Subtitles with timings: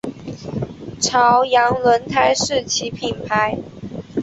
[0.99, 3.55] 朝阳轮胎是其品牌。